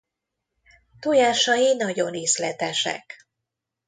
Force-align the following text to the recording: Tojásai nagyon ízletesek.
Tojásai 0.99 1.73
nagyon 1.75 2.13
ízletesek. 2.15 3.27